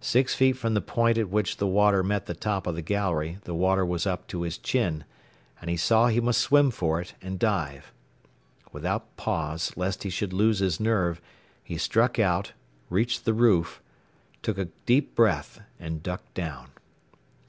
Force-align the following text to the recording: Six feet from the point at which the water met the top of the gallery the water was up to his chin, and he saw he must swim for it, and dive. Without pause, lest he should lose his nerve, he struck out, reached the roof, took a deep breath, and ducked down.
Six 0.00 0.34
feet 0.34 0.54
from 0.56 0.74
the 0.74 0.80
point 0.80 1.16
at 1.16 1.28
which 1.28 1.58
the 1.58 1.66
water 1.68 2.02
met 2.02 2.26
the 2.26 2.34
top 2.34 2.66
of 2.66 2.74
the 2.74 2.82
gallery 2.82 3.38
the 3.44 3.54
water 3.54 3.86
was 3.86 4.04
up 4.04 4.26
to 4.26 4.42
his 4.42 4.58
chin, 4.58 5.04
and 5.60 5.70
he 5.70 5.76
saw 5.76 6.08
he 6.08 6.20
must 6.20 6.40
swim 6.40 6.72
for 6.72 7.00
it, 7.00 7.14
and 7.22 7.38
dive. 7.38 7.92
Without 8.72 9.16
pause, 9.16 9.72
lest 9.76 10.02
he 10.02 10.10
should 10.10 10.32
lose 10.32 10.58
his 10.58 10.80
nerve, 10.80 11.20
he 11.62 11.78
struck 11.78 12.18
out, 12.18 12.50
reached 12.88 13.24
the 13.24 13.32
roof, 13.32 13.80
took 14.42 14.58
a 14.58 14.70
deep 14.86 15.14
breath, 15.14 15.60
and 15.78 16.02
ducked 16.02 16.34
down. 16.34 16.72